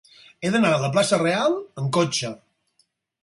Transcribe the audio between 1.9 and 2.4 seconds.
cotxe.